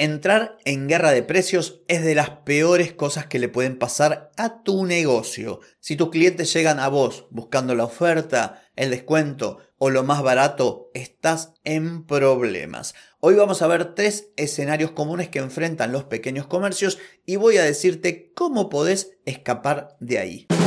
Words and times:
Entrar 0.00 0.58
en 0.64 0.86
guerra 0.86 1.10
de 1.10 1.24
precios 1.24 1.82
es 1.88 2.04
de 2.04 2.14
las 2.14 2.30
peores 2.30 2.92
cosas 2.92 3.26
que 3.26 3.40
le 3.40 3.48
pueden 3.48 3.80
pasar 3.80 4.30
a 4.36 4.62
tu 4.62 4.86
negocio. 4.86 5.58
Si 5.80 5.96
tus 5.96 6.10
clientes 6.10 6.52
llegan 6.52 6.78
a 6.78 6.86
vos 6.86 7.26
buscando 7.30 7.74
la 7.74 7.82
oferta, 7.82 8.62
el 8.76 8.90
descuento 8.90 9.58
o 9.76 9.90
lo 9.90 10.04
más 10.04 10.22
barato, 10.22 10.92
estás 10.94 11.52
en 11.64 12.06
problemas. 12.06 12.94
Hoy 13.18 13.34
vamos 13.34 13.60
a 13.60 13.66
ver 13.66 13.96
tres 13.96 14.28
escenarios 14.36 14.92
comunes 14.92 15.30
que 15.30 15.40
enfrentan 15.40 15.90
los 15.90 16.04
pequeños 16.04 16.46
comercios 16.46 17.00
y 17.26 17.34
voy 17.34 17.56
a 17.56 17.64
decirte 17.64 18.30
cómo 18.36 18.68
podés 18.68 19.18
escapar 19.24 19.96
de 19.98 20.18
ahí. 20.20 20.57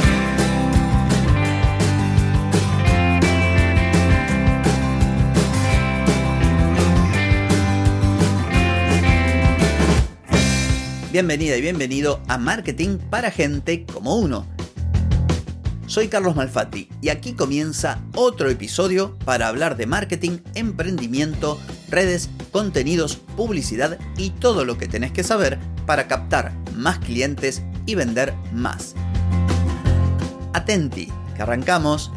Bienvenida 11.12 11.58
y 11.58 11.62
bienvenido 11.62 12.22
a 12.30 12.38
Marketing 12.38 12.98
para 12.98 13.32
gente 13.32 13.86
como 13.86 14.16
uno. 14.16 14.48
Soy 15.86 16.08
Carlos 16.08 16.38
Malfatti 16.38 16.88
y 17.02 17.10
aquí 17.10 17.34
comienza 17.34 18.02
otro 18.16 18.50
episodio 18.50 19.18
para 19.26 19.50
hablar 19.50 19.76
de 19.76 19.88
marketing, 19.88 20.38
emprendimiento, 20.56 21.60
redes, 21.90 22.30
contenidos, 22.54 23.18
publicidad 23.36 24.00
y 24.16 24.30
todo 24.30 24.64
lo 24.64 24.78
que 24.78 24.88
tenés 24.88 25.12
que 25.12 25.26
saber 25.26 25.60
para 25.86 26.08
captar 26.08 26.54
más 26.78 27.00
clientes 27.00 27.62
y 27.86 27.96
vender 27.96 28.34
más. 28.54 28.96
Atenti, 30.54 31.12
que 31.36 31.42
arrancamos. 31.42 32.10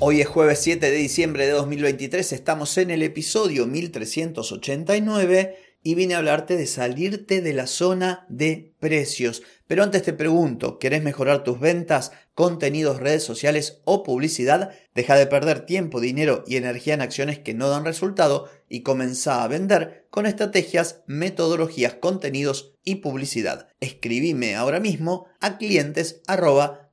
Hoy 0.00 0.20
es 0.20 0.28
jueves 0.28 0.58
7 0.60 0.90
de 0.90 0.96
diciembre 0.98 1.46
de 1.46 1.52
2023, 1.52 2.30
estamos 2.34 2.76
en 2.76 2.90
el 2.90 3.02
episodio 3.02 3.66
1389 3.66 5.67
y 5.88 5.94
vine 5.94 6.14
a 6.14 6.18
hablarte 6.18 6.58
de 6.58 6.66
salirte 6.66 7.40
de 7.40 7.54
la 7.54 7.66
zona 7.66 8.26
de 8.28 8.74
precios. 8.78 9.42
Pero 9.66 9.82
antes 9.82 10.02
te 10.02 10.12
pregunto, 10.12 10.78
¿querés 10.78 11.02
mejorar 11.02 11.44
tus 11.44 11.60
ventas, 11.60 12.12
contenidos, 12.34 13.00
redes 13.00 13.22
sociales 13.22 13.80
o 13.86 14.02
publicidad? 14.02 14.72
Deja 14.94 15.16
de 15.16 15.26
perder 15.26 15.64
tiempo, 15.64 15.98
dinero 15.98 16.44
y 16.46 16.56
energía 16.56 16.92
en 16.92 17.00
acciones 17.00 17.38
que 17.38 17.54
no 17.54 17.70
dan 17.70 17.86
resultado 17.86 18.50
y 18.68 18.82
comenzá 18.82 19.42
a 19.42 19.48
vender 19.48 20.06
con 20.10 20.26
estrategias, 20.26 21.00
metodologías, 21.06 21.94
contenidos 21.94 22.74
y 22.84 22.96
publicidad. 22.96 23.68
Escribime 23.80 24.56
ahora 24.56 24.80
mismo 24.80 25.24
a 25.40 25.56
clientes 25.56 26.20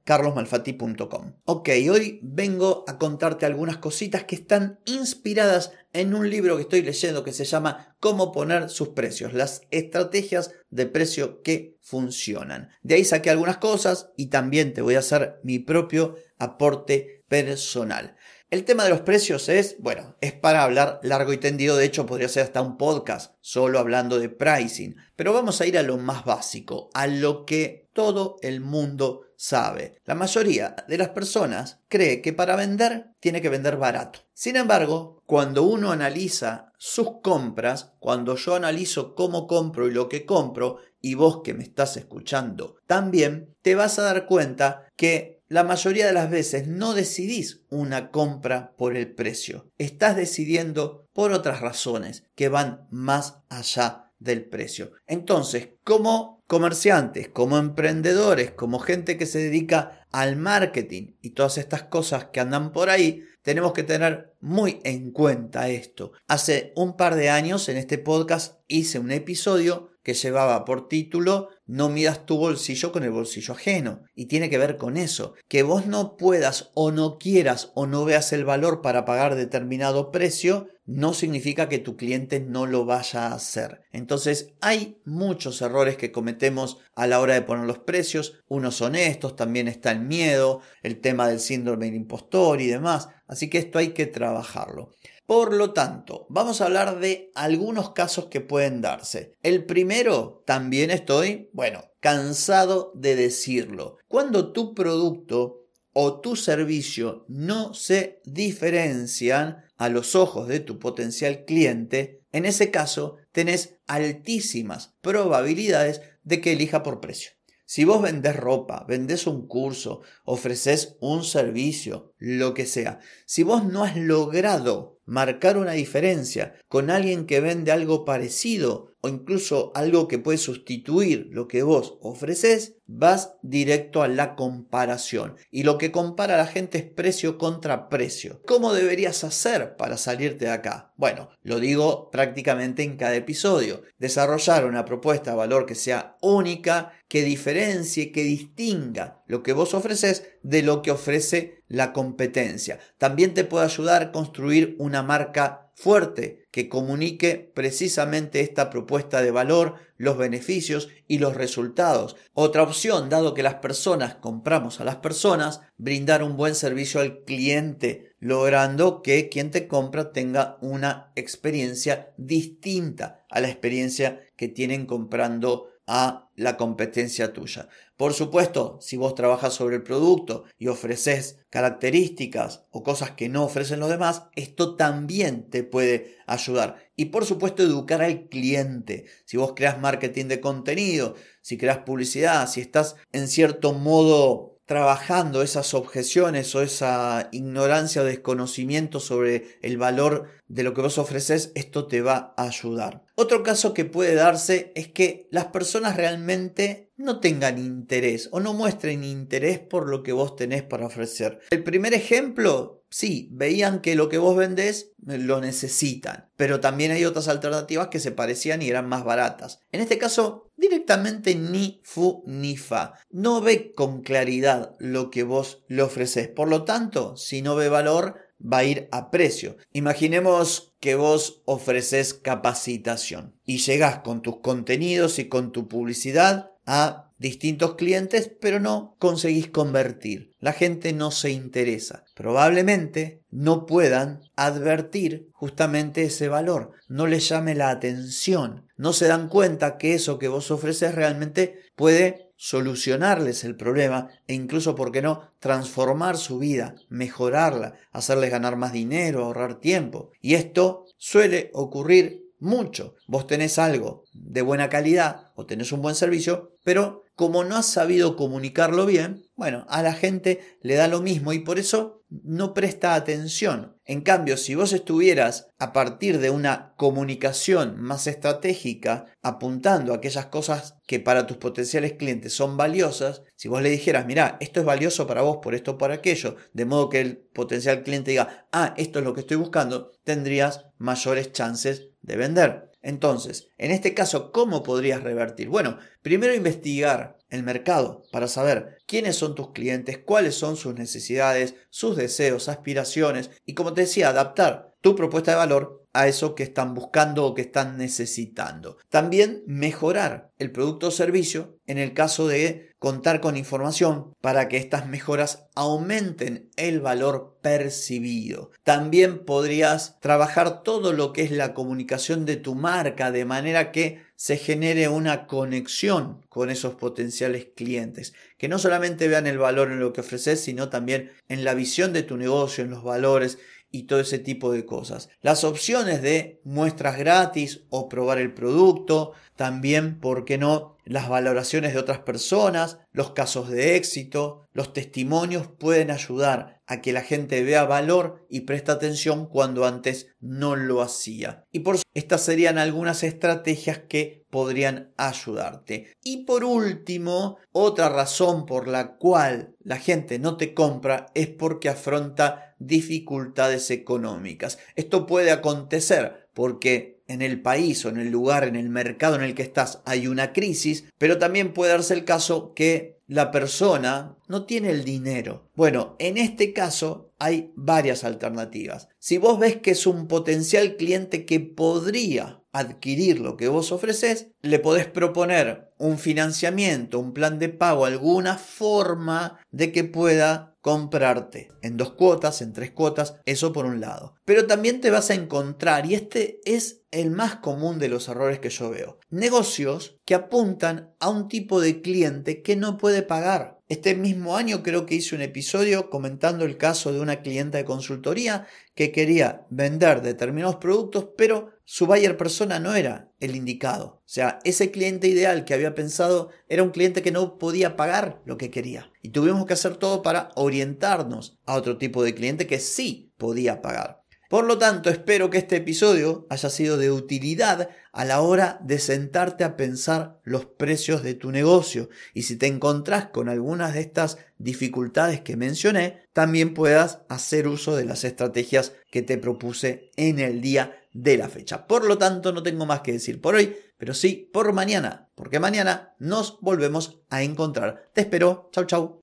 carlosmalfatti.com. 0.05 1.33
Ok, 1.45 1.69
hoy 1.91 2.19
vengo 2.23 2.85
a 2.87 2.97
contarte 2.97 3.45
algunas 3.45 3.77
cositas 3.77 4.23
que 4.23 4.35
están 4.35 4.79
inspiradas 4.85 5.71
en 5.93 6.13
un 6.13 6.29
libro 6.29 6.55
que 6.55 6.61
estoy 6.61 6.83
leyendo 6.83 7.23
que 7.23 7.33
se 7.33 7.43
llama 7.43 7.97
Cómo 7.99 8.31
poner 8.31 8.69
sus 8.69 8.89
precios, 8.89 9.33
las 9.33 9.63
estrategias 9.71 10.51
de 10.69 10.85
precio 10.85 11.41
que 11.41 11.77
funcionan. 11.81 12.69
De 12.83 12.95
ahí 12.95 13.03
saqué 13.03 13.31
algunas 13.31 13.57
cosas 13.57 14.11
y 14.15 14.27
también 14.27 14.73
te 14.73 14.81
voy 14.81 14.95
a 14.95 14.99
hacer 14.99 15.39
mi 15.43 15.59
propio 15.59 16.15
aporte 16.37 17.23
personal. 17.27 18.15
El 18.51 18.63
tema 18.63 18.83
de 18.83 18.91
los 18.91 19.01
precios 19.01 19.49
es, 19.49 19.75
bueno, 19.79 20.15
es 20.21 20.31
para 20.31 20.63
hablar 20.63 20.99
largo 21.01 21.33
y 21.33 21.37
tendido, 21.37 21.77
de 21.77 21.85
hecho 21.85 22.05
podría 22.05 22.29
ser 22.29 22.43
hasta 22.43 22.61
un 22.61 22.77
podcast 22.77 23.33
solo 23.41 23.79
hablando 23.79 24.19
de 24.19 24.29
pricing, 24.29 24.95
pero 25.15 25.33
vamos 25.33 25.59
a 25.61 25.65
ir 25.65 25.77
a 25.79 25.83
lo 25.83 25.97
más 25.97 26.25
básico, 26.25 26.89
a 26.93 27.07
lo 27.07 27.43
que 27.45 27.89
todo 27.93 28.37
el 28.43 28.61
mundo 28.61 29.21
sabe. 29.35 29.99
La 30.05 30.13
mayoría 30.13 30.75
de 30.87 30.97
las 30.97 31.09
personas 31.09 31.79
cree 31.87 32.21
que 32.21 32.33
para 32.33 32.55
vender 32.55 33.07
tiene 33.19 33.41
que 33.41 33.49
vender 33.49 33.77
barato. 33.77 34.19
Sin 34.33 34.57
embargo, 34.57 35.23
cuando 35.25 35.63
uno 35.63 35.91
analiza 35.91 36.71
sus 36.77 37.21
compras, 37.21 37.93
cuando 37.99 38.35
yo 38.35 38.53
analizo 38.53 39.15
cómo 39.15 39.47
compro 39.47 39.87
y 39.87 39.91
lo 39.91 40.07
que 40.07 40.25
compro, 40.25 40.77
y 41.01 41.13
vos 41.13 41.41
que 41.43 41.53
me 41.53 41.63
estás 41.63 41.97
escuchando 41.97 42.77
también, 42.87 43.55
te 43.61 43.75
vas 43.75 43.99
a 43.99 44.03
dar 44.03 44.25
cuenta 44.25 44.87
que 44.95 45.34
la 45.47 45.63
mayoría 45.63 46.07
de 46.07 46.13
las 46.13 46.29
veces 46.29 46.67
no 46.67 46.93
decidís 46.93 47.61
una 47.69 48.09
compra 48.11 48.73
por 48.77 48.95
el 48.95 49.13
precio. 49.13 49.69
Estás 49.77 50.15
decidiendo 50.15 51.07
por 51.13 51.31
otras 51.31 51.61
razones 51.61 52.23
que 52.35 52.49
van 52.49 52.87
más 52.89 53.39
allá 53.49 54.11
del 54.19 54.45
precio. 54.45 54.91
Entonces, 55.07 55.69
como 55.83 56.43
comerciantes, 56.47 57.29
como 57.29 57.57
emprendedores, 57.57 58.51
como 58.51 58.79
gente 58.79 59.17
que 59.17 59.25
se 59.25 59.39
dedica 59.39 60.05
al 60.11 60.35
marketing 60.35 61.15
y 61.21 61.31
todas 61.31 61.57
estas 61.57 61.83
cosas 61.83 62.25
que 62.25 62.39
andan 62.39 62.71
por 62.71 62.89
ahí, 62.89 63.23
tenemos 63.41 63.73
que 63.73 63.83
tener 63.83 64.33
muy 64.39 64.79
en 64.83 65.11
cuenta 65.11 65.69
esto. 65.69 66.13
Hace 66.27 66.73
un 66.75 66.97
par 66.97 67.15
de 67.15 67.29
años 67.29 67.69
en 67.69 67.77
este 67.77 67.97
podcast 67.97 68.59
hice 68.67 68.97
un 68.97 69.11
episodio 69.11 69.91
que 70.01 70.13
llevaba 70.13 70.65
por 70.65 70.87
título 70.87 71.49
No 71.67 71.89
midas 71.89 72.25
tu 72.25 72.37
bolsillo 72.37 72.91
con 72.91 73.03
el 73.03 73.11
bolsillo 73.11 73.53
ajeno. 73.53 74.03
Y 74.13 74.25
tiene 74.25 74.49
que 74.49 74.57
ver 74.57 74.77
con 74.77 74.97
eso, 74.97 75.33
que 75.47 75.63
vos 75.63 75.87
no 75.87 76.15
puedas 76.15 76.71
o 76.75 76.91
no 76.91 77.17
quieras 77.17 77.71
o 77.73 77.87
no 77.87 78.05
veas 78.05 78.33
el 78.33 78.45
valor 78.45 78.81
para 78.81 79.03
pagar 79.05 79.35
determinado 79.35 80.11
precio, 80.11 80.67
no 80.85 81.13
significa 81.13 81.67
que 81.67 81.79
tu 81.79 81.97
cliente 81.97 82.39
no 82.39 82.67
lo 82.67 82.85
vaya 82.85 83.27
a 83.27 83.33
hacer. 83.33 83.81
Entonces 83.91 84.53
hay 84.61 85.01
muchos 85.05 85.61
errores 85.61 85.97
que 85.97 86.11
cometemos 86.11 86.77
a 86.95 87.07
la 87.07 87.19
hora 87.19 87.33
de 87.33 87.41
poner 87.41 87.65
los 87.65 87.79
precios. 87.79 88.43
Unos 88.47 88.75
son 88.75 88.95
estos, 88.95 89.35
también 89.35 89.67
está 89.67 89.91
el 89.91 90.01
miedo, 90.01 90.61
el 90.83 91.01
tema 91.01 91.27
del 91.27 91.39
síndrome 91.39 91.87
del 91.87 91.95
impostor 91.95 92.61
y 92.61 92.67
demás. 92.67 93.09
Así 93.27 93.49
que 93.49 93.57
esto 93.57 93.79
hay 93.79 93.89
que 93.89 94.05
trabajarlo. 94.05 94.91
Por 95.25 95.53
lo 95.53 95.73
tanto, 95.73 96.27
vamos 96.29 96.61
a 96.61 96.65
hablar 96.65 96.99
de 96.99 97.31
algunos 97.33 97.91
casos 97.91 98.25
que 98.25 98.41
pueden 98.41 98.81
darse. 98.81 99.33
El 99.41 99.65
primero, 99.65 100.43
también 100.45 100.91
estoy, 100.91 101.49
bueno, 101.51 101.83
cansado 101.99 102.91
de 102.93 103.15
decirlo. 103.15 103.97
Cuando 104.07 104.51
tu 104.51 104.75
producto 104.75 105.65
o 105.93 106.19
tu 106.19 106.35
servicio 106.35 107.25
no 107.27 107.73
se 107.73 108.21
diferencian 108.23 109.63
a 109.77 109.89
los 109.89 110.13
ojos 110.13 110.47
de 110.47 110.59
tu 110.59 110.77
potencial 110.77 111.45
cliente, 111.45 112.21
en 112.31 112.45
ese 112.45 112.69
caso 112.69 113.15
tenés 113.31 113.77
altísimas 113.87 114.93
probabilidades 115.01 116.01
de 116.23 116.39
que 116.39 116.51
elija 116.51 116.83
por 116.83 117.01
precio. 117.01 117.31
Si 117.67 117.83
vos 117.83 117.99
vendés 117.99 118.35
ropa, 118.35 118.85
vendés 118.87 119.25
un 119.25 119.47
curso, 119.47 120.01
ofreces 120.23 120.97
un 120.99 121.23
servicio, 121.23 122.13
lo 122.17 122.53
que 122.53 122.65
sea, 122.65 122.99
si 123.25 123.43
vos 123.43 123.65
no 123.65 123.83
has 123.83 123.95
logrado 123.95 124.95
marcar 125.05 125.57
una 125.57 125.73
diferencia 125.73 126.55
con 126.67 126.89
alguien 126.89 127.25
que 127.25 127.39
vende 127.39 127.71
algo 127.71 128.05
parecido 128.05 128.95
o 129.01 129.07
incluso 129.07 129.71
algo 129.75 130.07
que 130.07 130.17
puede 130.17 130.39
sustituir 130.39 131.27
lo 131.29 131.47
que 131.47 131.61
vos 131.61 131.99
ofreces, 132.01 132.77
vas 132.87 133.35
directo 133.43 134.01
a 134.01 134.07
la 134.07 134.35
comparación. 134.35 135.35
Y 135.51 135.61
lo 135.61 135.77
que 135.77 135.91
compara 135.91 136.37
la 136.37 136.47
gente 136.47 136.79
es 136.79 136.85
precio 136.85 137.37
contra 137.37 137.87
precio. 137.87 138.41
¿Cómo 138.47 138.73
deberías 138.73 139.23
hacer 139.23 139.75
para 139.75 139.97
salirte 139.97 140.45
de 140.45 140.51
acá? 140.51 140.91
Bueno, 140.97 141.29
lo 141.43 141.59
digo 141.59 142.09
prácticamente 142.09 142.81
en 142.81 142.97
cada 142.97 143.15
episodio. 143.15 143.83
Desarrollar 143.99 144.65
una 144.65 144.85
propuesta 144.85 145.31
de 145.31 145.37
valor 145.37 145.67
que 145.67 145.75
sea 145.75 146.17
única, 146.21 146.93
que 147.07 147.21
diferencie, 147.21 148.11
que 148.11 148.23
distinga 148.23 149.23
lo 149.27 149.43
que 149.43 149.53
vos 149.53 149.75
ofreces 149.75 150.31
de 150.45 150.61
lo 150.61 150.83
que 150.83 150.91
ofrece 150.91 151.63
la 151.67 151.91
competencia. 151.91 152.79
También 152.99 153.33
te 153.33 153.45
puede 153.45 153.65
ayudar 153.65 154.03
a 154.03 154.11
construir 154.11 154.75
una 154.77 155.01
marca 155.01 155.71
fuerte 155.73 156.45
que 156.51 156.69
comunique 156.69 157.51
precisamente 157.53 158.41
esta 158.41 158.69
propuesta 158.69 159.23
de 159.23 159.31
valor, 159.31 159.75
los 159.97 160.17
beneficios 160.17 160.89
y 161.07 161.17
los 161.17 161.35
resultados. 161.35 162.15
Otra 162.33 162.61
opción, 162.61 163.09
dado 163.09 163.33
que 163.33 163.41
las 163.41 163.55
personas 163.55 164.15
compramos 164.15 164.79
a 164.79 164.83
las 164.85 164.97
personas, 164.97 165.61
brindar 165.77 166.21
un 166.21 166.37
buen 166.37 166.53
servicio 166.53 167.01
al 167.01 167.23
cliente, 167.23 168.13
logrando 168.19 169.01
que 169.01 169.27
quien 169.29 169.49
te 169.49 169.67
compra 169.67 170.13
tenga 170.13 170.59
una 170.61 171.11
experiencia 171.15 172.13
distinta 172.17 173.25
a 173.31 173.41
la 173.41 173.49
experiencia 173.49 174.21
que 174.37 174.47
tienen 174.47 174.85
comprando 174.85 175.69
a 175.87 176.29
la 176.35 176.57
competencia 176.57 177.33
tuya. 177.33 177.69
Por 177.97 178.13
supuesto, 178.13 178.77
si 178.81 178.97
vos 178.97 179.15
trabajas 179.15 179.53
sobre 179.53 179.77
el 179.77 179.83
producto 179.83 180.43
y 180.57 180.67
ofreces 180.67 181.39
características 181.49 182.65
o 182.71 182.83
cosas 182.83 183.11
que 183.11 183.29
no 183.29 183.43
ofrecen 183.43 183.79
los 183.79 183.89
demás, 183.89 184.23
esto 184.35 184.75
también 184.75 185.49
te 185.49 185.63
puede 185.63 186.17
ayudar. 186.27 186.77
Y 186.95 187.05
por 187.05 187.25
supuesto, 187.25 187.63
educar 187.63 188.01
al 188.01 188.27
cliente. 188.27 189.05
Si 189.25 189.37
vos 189.37 189.53
creas 189.55 189.79
marketing 189.79 190.25
de 190.25 190.41
contenido, 190.41 191.15
si 191.41 191.57
creas 191.57 191.79
publicidad, 191.79 192.49
si 192.49 192.61
estás 192.61 192.95
en 193.11 193.27
cierto 193.27 193.73
modo 193.73 194.54
trabajando 194.65 195.41
esas 195.41 195.73
objeciones 195.73 196.53
o 196.55 196.61
esa 196.61 197.29
ignorancia 197.31 198.01
o 198.01 198.05
desconocimiento 198.05 198.99
sobre 198.99 199.57
el 199.61 199.77
valor 199.77 200.29
de 200.47 200.63
lo 200.63 200.73
que 200.73 200.81
vos 200.81 200.97
ofreces, 200.97 201.51
esto 201.55 201.87
te 201.87 202.01
va 202.01 202.33
a 202.37 202.43
ayudar. 202.43 203.03
Otro 203.15 203.43
caso 203.43 203.73
que 203.73 203.85
puede 203.85 204.15
darse 204.15 204.71
es 204.75 204.87
que 204.87 205.27
las 205.31 205.45
personas 205.45 205.95
realmente 205.95 206.91
no 206.97 207.19
tengan 207.19 207.57
interés 207.57 208.29
o 208.31 208.39
no 208.39 208.53
muestren 208.53 209.03
interés 209.03 209.59
por 209.59 209.89
lo 209.89 210.01
que 210.03 210.13
vos 210.13 210.35
tenés 210.35 210.63
para 210.63 210.85
ofrecer. 210.85 211.39
El 211.51 211.63
primer 211.63 211.93
ejemplo 211.93 212.84
sí, 212.95 213.27
veían 213.33 213.81
que 213.81 213.93
lo 213.95 214.07
que 214.07 214.17
vos 214.17 214.37
vendés 214.37 214.93
lo 215.05 215.41
necesitan, 215.41 216.29
pero 216.37 216.61
también 216.61 216.91
hay 216.91 217.03
otras 217.03 217.27
alternativas 217.27 217.89
que 217.89 217.99
se 217.99 218.13
parecían 218.13 218.61
y 218.61 218.69
eran 218.69 218.87
más 218.87 219.03
baratas. 219.03 219.59
En 219.73 219.81
este 219.81 219.97
caso, 219.97 220.49
directamente 220.55 221.35
ni 221.35 221.81
fu 221.83 222.23
ni 222.25 222.55
fa. 222.55 222.93
No 223.09 223.41
ve 223.41 223.73
con 223.73 224.01
claridad 224.01 224.75
lo 224.79 225.11
que 225.11 225.23
vos 225.23 225.65
le 225.67 225.81
ofreces. 225.81 226.29
Por 226.29 226.47
lo 226.47 226.63
tanto, 226.63 227.17
si 227.17 227.41
no 227.41 227.57
ve 227.57 227.67
valor, 227.67 228.15
va 228.41 228.59
a 228.59 228.63
ir 228.63 228.87
a 228.93 229.11
precio. 229.11 229.57
Imaginemos 229.73 230.73
que 230.79 230.95
vos 230.95 231.41
ofreces 231.43 232.13
capacitación 232.13 233.35
y 233.45 233.57
llegás 233.57 233.99
con 233.99 234.21
tus 234.21 234.39
contenidos 234.39 235.19
y 235.19 235.27
con 235.27 235.51
tu 235.51 235.67
publicidad 235.67 236.51
a 236.65 237.11
distintos 237.17 237.75
clientes, 237.75 238.31
pero 238.41 238.59
no 238.59 238.95
conseguís 238.99 239.49
convertir. 239.49 240.31
La 240.39 240.53
gente 240.53 240.93
no 240.93 241.11
se 241.11 241.31
interesa. 241.31 242.03
Probablemente 242.15 243.21
no 243.31 243.65
puedan 243.65 244.21
advertir 244.35 245.29
justamente 245.31 246.03
ese 246.03 246.27
valor, 246.27 246.71
no 246.87 247.07
les 247.07 247.27
llame 247.29 247.55
la 247.55 247.69
atención, 247.69 248.67
no 248.77 248.93
se 248.93 249.07
dan 249.07 249.29
cuenta 249.29 249.77
que 249.77 249.93
eso 249.93 250.19
que 250.19 250.27
vos 250.27 250.51
ofreces 250.51 250.93
realmente 250.93 251.59
puede 251.75 252.31
solucionarles 252.37 253.43
el 253.43 253.55
problema 253.55 254.09
e 254.27 254.33
incluso, 254.33 254.75
¿por 254.75 254.91
qué 254.91 255.01
no?, 255.01 255.31
transformar 255.39 256.17
su 256.17 256.39
vida, 256.39 256.75
mejorarla, 256.89 257.75
hacerles 257.91 258.31
ganar 258.31 258.57
más 258.57 258.73
dinero, 258.73 259.23
ahorrar 259.23 259.59
tiempo. 259.59 260.11
Y 260.21 260.35
esto 260.35 260.85
suele 260.97 261.49
ocurrir 261.53 262.24
mucho. 262.39 262.95
Vos 263.07 263.27
tenés 263.27 263.59
algo 263.59 264.03
de 264.13 264.41
buena 264.41 264.69
calidad 264.69 265.31
o 265.35 265.45
tenés 265.45 265.71
un 265.71 265.81
buen 265.81 265.95
servicio, 265.95 266.57
pero 266.63 267.03
como 267.15 267.43
no 267.43 267.55
has 267.55 267.67
sabido 267.67 268.15
comunicarlo 268.17 268.85
bien, 268.85 269.23
bueno, 269.35 269.65
a 269.69 269.81
la 269.81 269.93
gente 269.93 270.41
le 270.61 270.75
da 270.75 270.87
lo 270.87 271.01
mismo 271.01 271.31
y 271.31 271.39
por 271.39 271.59
eso 271.59 272.03
no 272.09 272.53
presta 272.53 272.93
atención. 272.93 273.77
En 273.85 274.01
cambio, 274.01 274.37
si 274.37 274.55
vos 274.55 274.73
estuvieras 274.73 275.47
a 275.59 275.73
partir 275.73 276.19
de 276.19 276.29
una 276.29 276.73
comunicación 276.77 277.79
más 277.79 278.07
estratégica, 278.07 279.05
apuntando 279.21 279.93
a 279.93 279.97
aquellas 279.97 280.27
cosas 280.27 280.75
que 280.87 280.99
para 280.99 281.27
tus 281.27 281.37
potenciales 281.37 281.93
clientes 281.93 282.33
son 282.33 282.57
valiosas, 282.57 283.23
si 283.35 283.47
vos 283.47 283.61
le 283.61 283.69
dijeras, 283.69 284.05
mira, 284.05 284.37
esto 284.39 284.59
es 284.59 284.65
valioso 284.65 285.07
para 285.07 285.21
vos 285.21 285.37
por 285.41 285.55
esto 285.55 285.71
o 285.71 285.77
por 285.77 285.91
aquello, 285.91 286.35
de 286.53 286.65
modo 286.65 286.89
que 286.89 287.01
el 287.01 287.17
potencial 287.17 287.83
cliente 287.83 288.11
diga, 288.11 288.47
ah, 288.51 288.73
esto 288.77 288.99
es 288.99 289.05
lo 289.05 289.13
que 289.13 289.21
estoy 289.21 289.37
buscando, 289.37 289.91
tendrías 290.03 290.65
mayores 290.77 291.31
chances 291.31 291.89
de 292.05 292.15
vender. 292.15 292.71
Entonces, 292.81 293.49
en 293.57 293.71
este 293.71 293.95
caso, 293.95 294.31
¿cómo 294.31 294.61
podrías 294.61 295.01
revertir? 295.01 295.49
Bueno, 295.49 295.79
primero 296.03 296.35
investigar 296.35 297.17
el 297.29 297.41
mercado 297.41 298.03
para 298.11 298.27
saber 298.27 298.77
quiénes 298.85 299.15
son 299.15 299.33
tus 299.33 299.51
clientes, 299.51 299.97
cuáles 299.97 300.35
son 300.35 300.55
sus 300.55 300.75
necesidades, 300.75 301.55
sus 301.71 301.97
deseos, 301.97 302.47
aspiraciones 302.47 303.31
y 303.43 303.55
como 303.55 303.73
te 303.73 303.81
decía, 303.81 304.09
adaptar 304.09 304.75
tu 304.81 304.95
propuesta 304.95 305.31
de 305.31 305.37
valor 305.37 305.84
a 305.95 306.07
eso 306.07 306.35
que 306.35 306.43
están 306.43 306.73
buscando 306.73 307.25
o 307.25 307.33
que 307.33 307.41
están 307.41 307.77
necesitando. 307.77 308.77
También 308.89 309.43
mejorar 309.47 310.31
el 310.37 310.51
producto 310.51 310.87
o 310.87 310.91
servicio 310.91 311.57
en 311.65 311.77
el 311.77 311.93
caso 311.93 312.27
de 312.27 312.75
contar 312.79 313.21
con 313.21 313.37
información 313.37 314.13
para 314.21 314.47
que 314.47 314.57
estas 314.57 314.87
mejoras 314.87 315.47
aumenten 315.55 316.51
el 316.55 316.81
valor 316.81 317.37
percibido. 317.41 318.51
También 318.63 319.25
podrías 319.25 319.99
trabajar 320.01 320.61
todo 320.61 320.93
lo 320.93 321.13
que 321.13 321.23
es 321.23 321.31
la 321.31 321.53
comunicación 321.53 322.25
de 322.25 322.35
tu 322.35 322.53
marca 322.53 323.11
de 323.11 323.25
manera 323.25 323.71
que 323.71 324.03
se 324.15 324.37
genere 324.37 324.87
una 324.87 325.25
conexión 325.25 326.25
con 326.29 326.49
esos 326.49 326.75
potenciales 326.75 327.47
clientes, 327.55 328.13
que 328.37 328.47
no 328.47 328.59
solamente 328.59 329.07
vean 329.07 329.27
el 329.27 329.37
valor 329.37 329.71
en 329.71 329.79
lo 329.79 329.91
que 329.91 330.01
ofreces, 330.01 330.41
sino 330.41 330.69
también 330.69 331.11
en 331.27 331.43
la 331.43 331.53
visión 331.53 331.91
de 331.91 332.03
tu 332.03 332.17
negocio, 332.17 332.63
en 332.63 332.69
los 332.69 332.83
valores 332.83 333.39
y 333.75 333.83
todo 333.83 333.99
ese 333.99 334.19
tipo 334.19 334.53
de 334.53 334.65
cosas. 334.65 335.09
Las 335.21 335.43
opciones 335.43 336.01
de 336.01 336.39
muestras 336.45 336.97
gratis 336.97 337.63
o 337.69 337.89
probar 337.89 338.19
el 338.19 338.33
producto, 338.33 339.11
también, 339.35 339.99
¿por 339.99 340.23
qué 340.23 340.37
no? 340.37 340.77
Las 340.85 341.09
valoraciones 341.09 341.73
de 341.73 341.79
otras 341.79 341.99
personas, 341.99 342.79
los 342.93 343.11
casos 343.11 343.49
de 343.49 343.75
éxito, 343.75 344.47
los 344.53 344.71
testimonios 344.71 345.47
pueden 345.47 345.91
ayudar 345.91 346.54
a 346.67 346.81
que 346.81 346.93
la 346.93 347.01
gente 347.01 347.43
vea 347.43 347.65
valor 347.65 348.25
y 348.29 348.41
preste 348.41 348.71
atención 348.71 349.27
cuando 349.27 349.65
antes 349.65 350.07
no 350.19 350.55
lo 350.55 350.81
hacía. 350.81 351.45
Y 351.51 351.59
por 351.59 351.77
estas 351.93 352.21
serían 352.21 352.57
algunas 352.57 353.03
estrategias 353.03 353.79
que 353.87 354.25
podrían 354.29 354.93
ayudarte. 354.97 355.93
Y 356.03 356.25
por 356.25 356.43
último, 356.43 357.37
otra 357.51 357.89
razón 357.89 358.45
por 358.45 358.67
la 358.67 358.97
cual 358.97 359.55
la 359.63 359.77
gente 359.77 360.19
no 360.19 360.37
te 360.37 360.53
compra 360.53 361.07
es 361.13 361.27
porque 361.27 361.69
afronta 361.69 362.55
dificultades 362.59 363.71
económicas. 363.71 364.57
Esto 364.75 365.05
puede 365.05 365.31
acontecer 365.31 366.29
porque 366.33 367.01
en 367.07 367.21
el 367.21 367.41
país 367.41 367.85
o 367.85 367.89
en 367.89 367.97
el 367.97 368.09
lugar, 368.09 368.45
en 368.45 368.55
el 368.55 368.69
mercado 368.69 369.15
en 369.15 369.23
el 369.23 369.35
que 369.35 369.43
estás 369.43 369.81
hay 369.85 370.07
una 370.07 370.33
crisis, 370.33 370.85
pero 370.97 371.17
también 371.17 371.53
puede 371.53 371.71
darse 371.71 371.93
el 371.93 372.05
caso 372.05 372.53
que 372.53 372.94
la 373.07 373.31
persona 373.31 374.17
no 374.27 374.45
tiene 374.45 374.71
el 374.71 374.83
dinero. 374.83 375.49
Bueno, 375.55 375.95
en 375.99 376.17
este 376.17 376.53
caso 376.53 377.13
hay 377.19 377.51
varias 377.55 378.03
alternativas. 378.03 378.89
Si 378.99 379.17
vos 379.17 379.39
ves 379.39 379.57
que 379.57 379.71
es 379.71 379.85
un 379.85 380.07
potencial 380.07 380.75
cliente 380.75 381.25
que 381.25 381.39
podría 381.39 382.43
adquirir 382.57 383.19
lo 383.19 383.35
que 383.35 383.47
vos 383.47 383.71
ofreces, 383.71 384.31
le 384.41 384.59
podés 384.59 384.87
proponer 384.87 385.73
un 385.77 385.97
financiamiento, 385.97 386.99
un 386.99 387.13
plan 387.13 387.37
de 387.37 387.49
pago, 387.49 387.85
alguna 387.85 388.37
forma 388.37 389.39
de 389.51 389.71
que 389.71 389.83
pueda 389.83 390.55
comprarte 390.61 391.51
en 391.61 391.77
dos 391.77 391.93
cuotas, 391.93 392.41
en 392.41 392.53
tres 392.53 392.71
cuotas, 392.71 393.17
eso 393.25 393.53
por 393.53 393.65
un 393.65 393.81
lado. 393.81 394.15
Pero 394.25 394.47
también 394.47 394.81
te 394.81 394.89
vas 394.89 395.11
a 395.11 395.13
encontrar, 395.13 395.85
y 395.85 395.93
este 395.93 396.39
es 396.45 396.81
el 396.91 397.11
más 397.11 397.35
común 397.35 397.77
de 397.77 397.89
los 397.89 398.07
errores 398.07 398.39
que 398.39 398.49
yo 398.49 398.69
veo, 398.69 398.99
negocios 399.09 399.99
que 400.05 400.15
apuntan 400.15 400.95
a 400.99 401.09
un 401.09 401.27
tipo 401.27 401.59
de 401.59 401.81
cliente 401.81 402.41
que 402.41 402.55
no 402.55 402.77
puede 402.77 403.03
pagar. 403.03 403.59
Este 403.67 403.95
mismo 403.95 404.37
año 404.37 404.63
creo 404.63 404.85
que 404.85 404.95
hice 404.95 405.15
un 405.15 405.21
episodio 405.21 405.89
comentando 405.89 406.45
el 406.45 406.57
caso 406.57 406.93
de 406.93 406.99
una 406.99 407.21
clienta 407.21 407.57
de 407.57 407.65
consultoría 407.65 408.47
que 408.75 408.91
quería 408.91 409.45
vender 409.49 410.01
determinados 410.01 410.57
productos, 410.57 411.09
pero 411.17 411.54
su 411.67 411.87
buyer 411.87 412.15
persona 412.15 412.59
no 412.59 412.75
era 412.75 413.11
el 413.19 413.35
indicado. 413.35 414.01
O 414.05 414.07
sea, 414.07 414.39
ese 414.43 414.69
cliente 414.69 415.07
ideal 415.07 415.45
que 415.45 415.55
había 415.55 415.73
pensado 415.73 416.29
era 416.47 416.61
un 416.61 416.69
cliente 416.69 417.01
que 417.01 417.11
no 417.11 417.39
podía 417.39 417.75
pagar 417.75 418.21
lo 418.25 418.37
que 418.37 418.51
quería. 418.51 418.91
Y 419.01 419.09
tuvimos 419.09 419.47
que 419.47 419.53
hacer 419.53 419.77
todo 419.77 420.03
para 420.03 420.29
orientarnos 420.35 421.39
a 421.45 421.55
otro 421.55 421.77
tipo 421.77 422.03
de 422.03 422.13
cliente 422.13 422.45
que 422.45 422.59
sí 422.59 423.13
podía 423.17 423.63
pagar. 423.63 424.05
Por 424.29 424.45
lo 424.45 424.57
tanto, 424.57 424.89
espero 424.89 425.29
que 425.29 425.37
este 425.37 425.57
episodio 425.57 426.25
haya 426.29 426.49
sido 426.49 426.77
de 426.77 426.91
utilidad 426.91 427.69
a 427.91 428.05
la 428.05 428.21
hora 428.21 428.59
de 428.63 428.79
sentarte 428.79 429.43
a 429.43 429.55
pensar 429.55 430.19
los 430.23 430.45
precios 430.45 431.03
de 431.03 431.13
tu 431.13 431.31
negocio 431.31 431.89
y 432.13 432.23
si 432.23 432.35
te 432.35 432.47
encontrás 432.47 433.07
con 433.07 433.29
algunas 433.29 433.75
de 433.75 433.81
estas 433.81 434.17
dificultades 434.37 435.21
que 435.21 435.37
mencioné, 435.37 436.07
también 436.11 436.53
puedas 436.53 437.01
hacer 437.07 437.47
uso 437.47 437.75
de 437.75 437.85
las 437.85 438.03
estrategias 438.03 438.73
que 438.91 439.03
te 439.03 439.17
propuse 439.17 439.91
en 439.95 440.19
el 440.19 440.41
día 440.41 440.75
de 440.95 441.17
la 441.17 441.27
fecha. 441.27 441.67
Por 441.67 441.85
lo 441.85 441.97
tanto, 441.97 442.31
no 442.31 442.41
tengo 442.41 442.65
más 442.65 442.79
que 442.79 442.93
decir 442.93 443.19
por 443.19 443.35
hoy, 443.35 443.53
pero 443.77 443.93
sí 443.93 444.29
por 444.31 444.53
mañana, 444.53 445.09
porque 445.13 445.39
mañana 445.39 445.93
nos 445.99 446.39
volvemos 446.39 447.01
a 447.09 447.21
encontrar. 447.21 447.89
Te 447.93 448.01
espero. 448.01 448.49
Chau, 448.53 448.65
chau. 448.65 448.99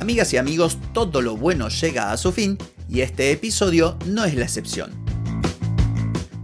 Amigas 0.00 0.32
y 0.32 0.36
amigos, 0.36 0.78
todo 0.94 1.20
lo 1.22 1.36
bueno 1.36 1.68
llega 1.68 2.12
a 2.12 2.16
su 2.16 2.30
fin 2.30 2.56
y 2.88 3.00
este 3.00 3.32
episodio 3.32 3.98
no 4.06 4.24
es 4.24 4.36
la 4.36 4.44
excepción. 4.44 4.92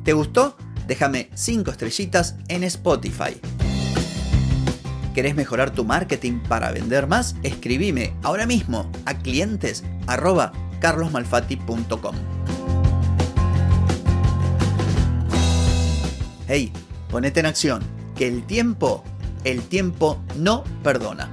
¿Te 0.05 0.13
gustó? 0.13 0.57
Déjame 0.89 1.31
5 1.35 1.71
estrellitas 1.71 2.35
en 2.49 2.65
Spotify. 2.65 3.41
¿Querés 5.15 5.35
mejorar 5.35 5.73
tu 5.73 5.85
marketing 5.85 6.41
para 6.41 6.73
vender 6.73 7.07
más? 7.07 7.37
Escribime 7.43 8.15
ahora 8.23 8.47
mismo 8.47 8.91
a 9.05 9.19
clientes. 9.19 9.85
Hey, 16.49 16.73
ponete 17.11 17.41
en 17.41 17.47
acción, 17.47 17.83
que 18.17 18.27
el 18.27 18.45
tiempo, 18.45 19.05
el 19.45 19.61
tiempo 19.63 20.19
no 20.37 20.65
perdona. 20.83 21.29